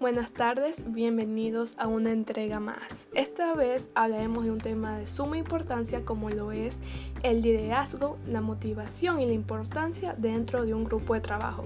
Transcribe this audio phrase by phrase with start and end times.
[0.00, 3.08] Buenas tardes, bienvenidos a una entrega más.
[3.14, 6.78] Esta vez hablaremos de un tema de suma importancia como lo es
[7.24, 11.64] el liderazgo, la motivación y la importancia dentro de un grupo de trabajo.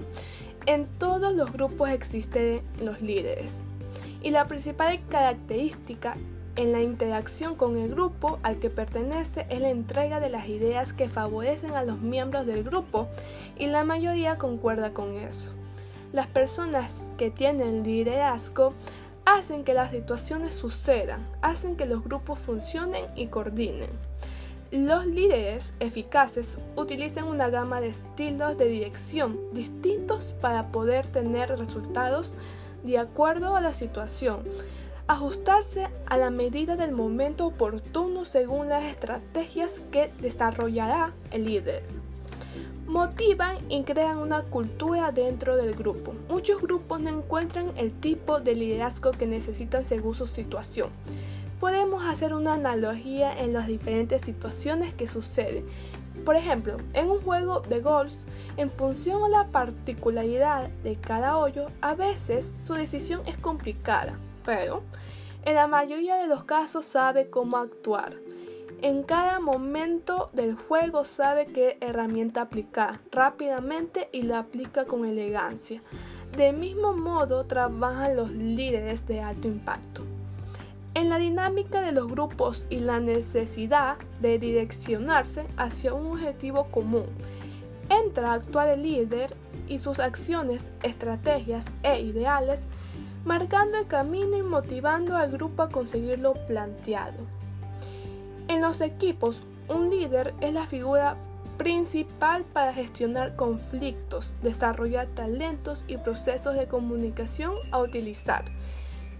[0.65, 3.63] En todos los grupos existen los líderes
[4.23, 6.17] y la principal característica
[6.55, 10.91] en la interacción con el grupo al que pertenece es la entrega de las ideas
[10.91, 13.09] que favorecen a los miembros del grupo
[13.59, 15.53] y la mayoría concuerda con eso.
[16.13, 18.75] Las personas que tienen liderazgo
[19.25, 23.89] hacen que las situaciones sucedan, hacen que los grupos funcionen y coordinen.
[24.69, 32.35] Los líderes eficaces utilizan una gama de estilos de dirección distintos para poder tener resultados
[32.83, 34.43] de acuerdo a la situación
[35.07, 42.02] ajustarse a la medida del momento oportuno según las estrategias que desarrollará el líder.
[42.93, 46.13] Motivan y crean una cultura dentro del grupo.
[46.29, 50.89] Muchos grupos no encuentran el tipo de liderazgo que necesitan según su situación.
[51.59, 55.65] Podemos hacer una analogía en las diferentes situaciones que suceden.
[56.23, 58.13] Por ejemplo, en un juego de golf,
[58.57, 64.83] en función a la particularidad de cada hoyo, a veces su decisión es complicada pero
[65.45, 68.13] en la mayoría de los casos sabe cómo actuar.
[68.83, 75.81] En cada momento del juego sabe qué herramienta aplicar rápidamente y la aplica con elegancia.
[76.35, 80.03] De mismo modo trabajan los líderes de alto impacto.
[80.95, 87.05] En la dinámica de los grupos y la necesidad de direccionarse hacia un objetivo común,
[87.87, 89.33] entra a actuar el líder
[89.69, 92.67] y sus acciones, estrategias e ideales
[93.23, 97.42] marcando el camino y motivando al grupo a conseguir lo planteado.
[98.63, 101.17] Los equipos, un líder es la figura
[101.57, 108.45] principal para gestionar conflictos, desarrollar talentos y procesos de comunicación a utilizar,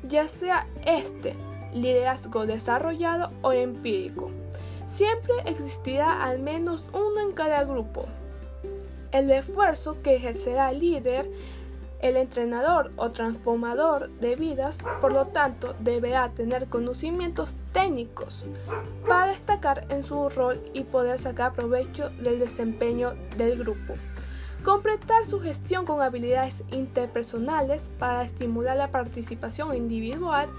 [0.08, 1.36] ya sea este
[1.74, 4.32] liderazgo desarrollado o empírico.
[4.88, 8.06] Siempre existirá al menos uno en cada grupo.
[9.12, 11.30] El esfuerzo que ejercerá el líder
[12.04, 18.46] el entrenador o transformador de vidas, por lo tanto, deberá tener conocimientos técnicos
[19.08, 23.94] para destacar en su rol y poder sacar provecho del desempeño del grupo.
[24.66, 30.50] Completar su gestión con habilidades interpersonales para estimular la participación individual,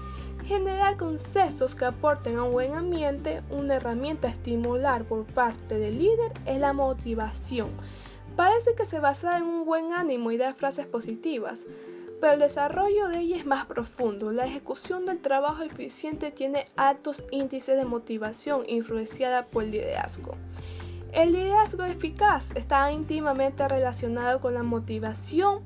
[0.45, 5.99] generar consensos que aporten a un buen ambiente, una herramienta a estimular por parte del
[5.99, 7.69] líder es la motivación
[8.35, 11.65] Parece que se basa en un buen ánimo y da frases positivas,
[12.19, 14.31] pero el desarrollo de ella es más profundo.
[14.31, 20.35] La ejecución del trabajo eficiente tiene altos índices de motivación influenciada por el liderazgo.
[21.13, 25.61] El liderazgo eficaz está íntimamente relacionado con la motivación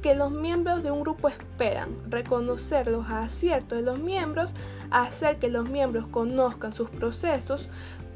[0.00, 4.54] que los miembros de un grupo esperan, reconocer los aciertos de los miembros,
[4.90, 7.68] hacer que los miembros conozcan sus procesos,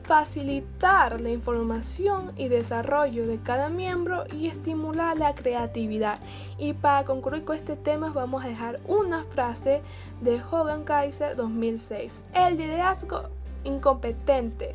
[0.08, 6.18] facilitar la información y desarrollo de cada miembro y estimular la creatividad.
[6.56, 9.82] Y para concluir con este tema vamos a dejar una frase
[10.22, 12.24] de Hogan Kaiser 2006.
[12.32, 13.24] El liderazgo
[13.64, 14.72] incompetente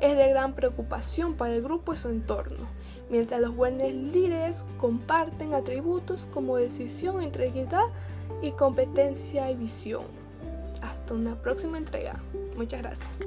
[0.00, 2.66] es de gran preocupación para el grupo y su entorno,
[3.08, 7.84] mientras los buenos líderes comparten atributos como decisión, integridad
[8.42, 10.02] y competencia y visión.
[10.82, 12.20] Hasta una próxima entrega.
[12.56, 13.20] Muchas gracias.